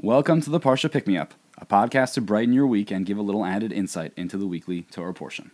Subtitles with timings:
[0.00, 3.18] Welcome to the Parsha Pick Me Up, a podcast to brighten your week and give
[3.18, 5.50] a little added insight into the weekly Torah portion.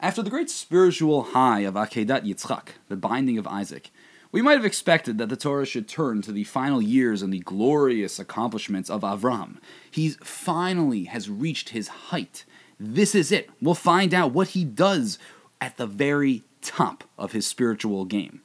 [0.00, 3.92] After the great spiritual high of Akedat Yitzchak, the binding of Isaac,
[4.32, 7.38] we might have expected that the Torah should turn to the final years and the
[7.38, 9.58] glorious accomplishments of Avram.
[9.88, 12.44] He finally has reached his height.
[12.80, 13.48] This is it.
[13.62, 15.16] We'll find out what he does
[15.60, 18.42] at the very top of his spiritual game.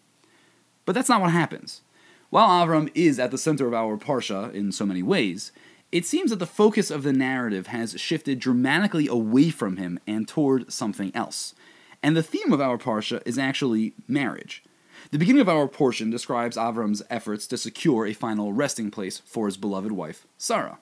[0.86, 1.82] But that's not what happens.
[2.30, 5.52] While Avram is at the center of our Parsha in so many ways,
[5.92, 10.28] it seems that the focus of the narrative has shifted dramatically away from him and
[10.28, 11.56] toward something else.
[12.04, 14.64] And the theme of our Parsha is actually marriage.
[15.10, 19.48] The beginning of our portion describes Avram's efforts to secure a final resting place for
[19.48, 20.78] his beloved wife, Sarah.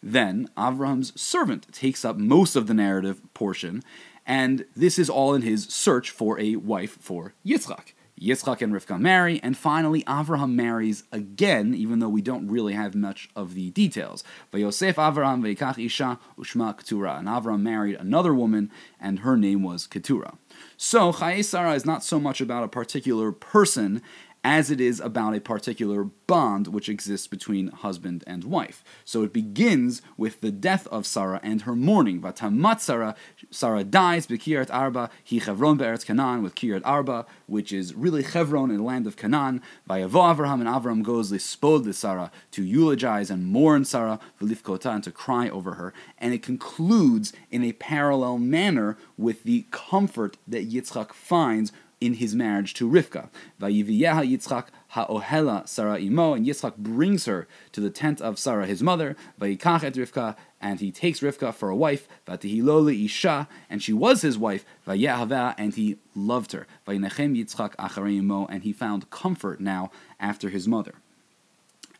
[0.00, 3.82] Then, Avram's servant takes up most of the narrative portion,
[4.24, 7.92] and this is all in his search for a wife for Yitzchak.
[8.20, 12.94] Yitzchak and Rivka marry, and finally Avraham marries again, even though we don't really have
[12.94, 14.22] much of the details.
[14.50, 19.62] But Yosef Avraham veikach isha ushma Keturah, and Avraham married another woman, and her name
[19.62, 20.34] was Keturah.
[20.76, 24.02] So Chayei Sarah is not so much about a particular person
[24.44, 28.82] as it is about a particular bond which exists between husband and wife.
[29.04, 32.20] So it begins with the death of Sarah and her mourning.
[32.20, 33.14] Vatamat Sarah,
[33.50, 38.70] Sarah dies, Bekirat Arba, he Chevron Be'eretz Canaan, with Kirat Arba, which is really Chevron
[38.70, 39.62] in the land of Canaan.
[39.88, 45.04] Vayavo Avraham, and Avram goes lispod the Sarah, to eulogize and mourn Sarah, Velifkota, and
[45.04, 45.92] to cry over her.
[46.18, 51.72] And it concludes in a parallel manner with the comfort that Yitzchak finds
[52.04, 53.28] in his marriage to Rivka.
[53.60, 58.82] Vayiviyeha Yitzchak ha'ohela Sarah imo, and Yitzchak brings her to the tent of Sarah his
[58.82, 59.16] mother.
[59.40, 62.08] Vayikach et Rivka, and he takes Rivka for a wife.
[62.26, 64.64] Vatihilole isha, and she was his wife.
[64.86, 66.66] Vayehaveh, and he loved her.
[66.86, 70.94] Vayinechem Yitzchak acharei imo, and he found comfort now after his mother.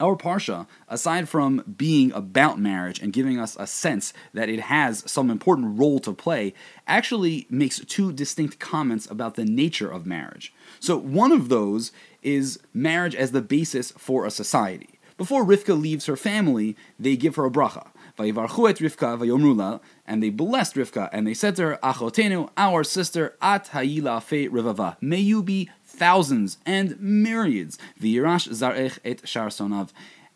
[0.02, 5.08] Our Parsha, aside from being about marriage and giving us a sense that it has
[5.08, 6.54] some important role to play,
[6.88, 10.52] actually makes two distinct comments about the nature of marriage.
[10.80, 14.98] So, one of those is marriage as the basis for a society.
[15.16, 17.86] Before Rivka leaves her family, they give her a bracha.
[18.18, 24.48] And they blessed Rivka, and they said to her, Achotenu, our sister, at hayila fe
[24.48, 27.78] rivava, may you be thousands and myriads.
[28.00, 29.90] V'yirash zarech et sharsonav.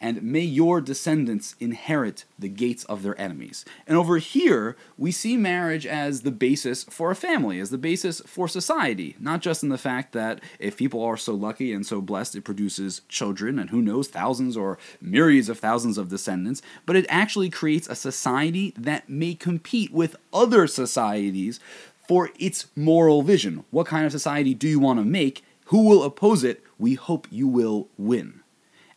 [0.06, 3.64] And may your descendants inherit the gates of their enemies.
[3.88, 8.20] And over here, we see marriage as the basis for a family, as the basis
[8.24, 9.16] for society.
[9.18, 12.44] Not just in the fact that if people are so lucky and so blessed, it
[12.44, 17.50] produces children, and who knows, thousands or myriads of thousands of descendants, but it actually
[17.50, 21.58] creates a society that may compete with other societies
[22.06, 23.64] for its moral vision.
[23.72, 25.42] What kind of society do you want to make?
[25.64, 26.62] Who will oppose it?
[26.78, 28.42] We hope you will win.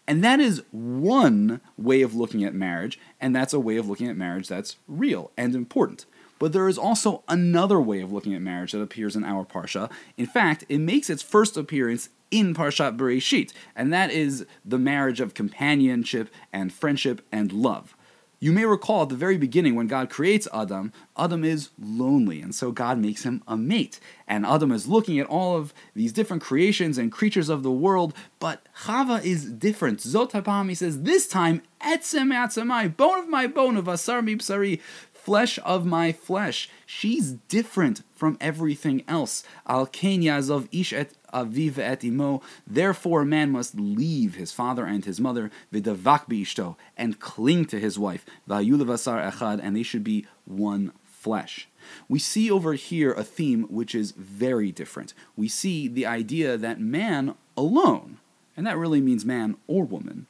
[0.09, 4.07] And that is one way of looking at marriage, and that's a way of looking
[4.07, 6.07] at marriage that's real and important.
[6.39, 9.91] But there is also another way of looking at marriage that appears in our Parsha.
[10.17, 15.19] In fact, it makes its first appearance in Parshat Bereshit, and that is the marriage
[15.19, 17.95] of companionship and friendship and love.
[18.41, 22.55] You may recall at the very beginning when God creates Adam, Adam is lonely, and
[22.55, 23.99] so God makes him a mate.
[24.27, 28.13] And Adam is looking at all of these different creations and creatures of the world,
[28.39, 29.99] but Chava is different.
[29.99, 34.79] Zotapam, he says, this time, etzem atzamai, bone of my bone, of asar mibsari,
[35.13, 36.69] flesh of my flesh.
[36.85, 39.43] She's different from everything else.
[39.67, 42.41] Al ken yazov ish et aviv et imo.
[42.65, 47.79] Therefore, a man must leave his father and his mother, v'davak ishto, and cling to
[47.79, 51.67] his wife, v'ayulevasar echad, and they should be one flesh.
[52.07, 55.13] We see over here a theme which is very different.
[55.35, 58.19] We see the idea that man alone,
[58.55, 60.27] and that really means man or woman,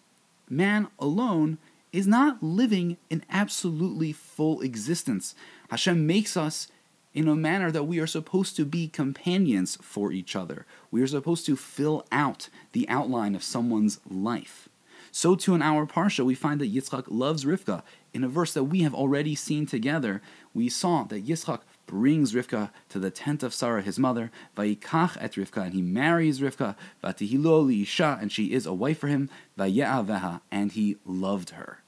[0.49, 1.57] man alone
[1.91, 5.35] is not living an absolutely full existence.
[5.69, 6.67] Hashem makes us
[7.13, 10.65] in a manner that we are supposed to be companions for each other.
[10.91, 14.69] We are supposed to fill out the outline of someone's life.
[15.11, 17.81] So too in our parsha, we find that Yitzchak loves Rivka.
[18.13, 20.21] In a verse that we have already seen together,
[20.53, 25.33] we saw that Yitzchak brings Rivka to the tent of Sarah, his mother, Vayikach et
[25.33, 29.29] Rivka, and he marries Rivka, Vatihilo li Isha, and she is a wife for him,
[29.57, 31.81] Vaye'aveha, and he loved her.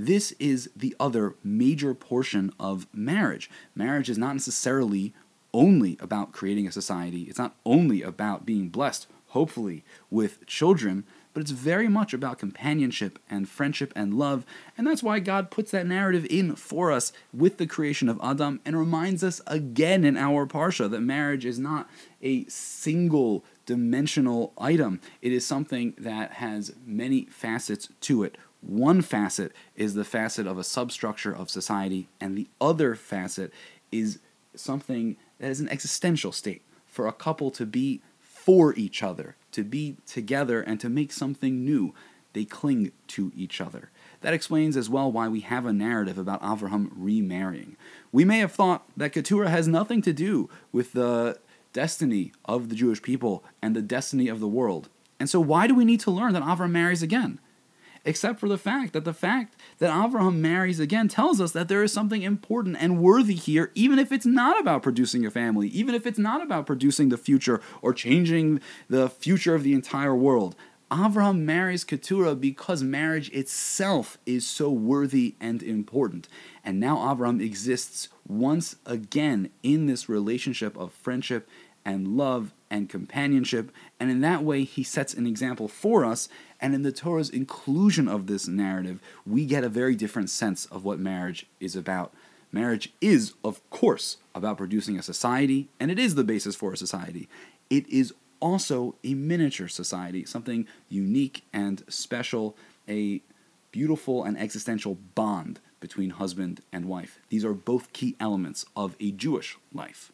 [0.00, 3.50] This is the other major portion of marriage.
[3.74, 5.12] Marriage is not necessarily
[5.52, 11.02] only about creating a society, it's not only about being blessed, hopefully, with children,
[11.34, 14.46] but it's very much about companionship and friendship and love.
[14.76, 18.60] And that's why God puts that narrative in for us with the creation of Adam
[18.64, 21.90] and reminds us again in our Parsha that marriage is not
[22.22, 25.00] a single dimensional item.
[25.22, 30.58] It is something that has many facets to it, one facet is the facet of
[30.58, 33.52] a substructure of society, and the other facet
[33.92, 34.18] is
[34.54, 39.62] something that is an existential state for a couple to be for each other, to
[39.62, 41.94] be together, and to make something new.
[42.32, 43.90] They cling to each other.
[44.20, 47.76] That explains as well why we have a narrative about Avraham remarrying.
[48.10, 51.38] We may have thought that Keturah has nothing to do with the
[51.72, 54.88] destiny of the Jewish people and the destiny of the world.
[55.20, 57.38] And so, why do we need to learn that Avraham marries again?
[58.08, 61.82] Except for the fact that the fact that Avraham marries again tells us that there
[61.82, 65.94] is something important and worthy here, even if it's not about producing a family, even
[65.94, 70.56] if it's not about producing the future or changing the future of the entire world.
[70.90, 76.28] Avraham marries Keturah because marriage itself is so worthy and important.
[76.64, 81.46] And now Avraham exists once again in this relationship of friendship
[81.88, 83.72] and love and companionship.
[83.98, 86.28] And in that way, he sets an example for us.
[86.60, 90.84] And in the Torah's inclusion of this narrative, we get a very different sense of
[90.84, 92.12] what marriage is about.
[92.52, 96.76] Marriage is, of course, about producing a society, and it is the basis for a
[96.76, 97.26] society.
[97.70, 102.54] It is also a miniature society, something unique and special,
[102.86, 103.22] a
[103.72, 107.18] beautiful and existential bond between husband and wife.
[107.30, 110.12] These are both key elements of a Jewish life.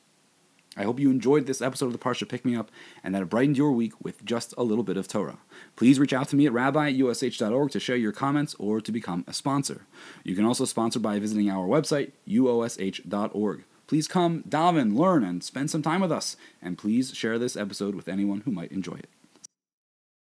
[0.76, 2.70] I hope you enjoyed this episode of the Parsha Pick Me Up
[3.02, 5.38] and that it brightened your week with just a little bit of Torah.
[5.76, 8.92] Please reach out to me at rabbi at ush.org to share your comments or to
[8.92, 9.86] become a sponsor.
[10.22, 13.64] You can also sponsor by visiting our website, uosh.org.
[13.86, 16.36] Please come, daven, learn, and spend some time with us.
[16.62, 19.08] And please share this episode with anyone who might enjoy it.